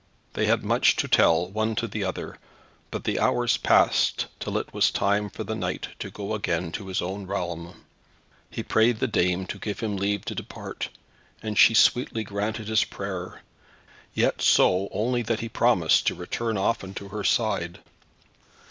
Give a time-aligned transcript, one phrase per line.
[0.33, 2.39] They had much to tell one to the other,
[2.89, 6.87] but the hours passed till it was time for the knight to go again to
[6.87, 7.83] his own realm.
[8.49, 10.89] He prayed the dame to give him leave to depart,
[11.43, 13.43] and she sweetly granted his prayer,
[14.15, 17.77] yet so only that he promised to return often to her side.